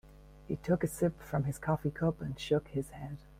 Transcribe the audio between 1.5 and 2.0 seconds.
coffee